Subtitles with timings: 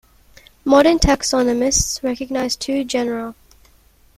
[0.65, 3.35] Modern taxonomists recognise two genera.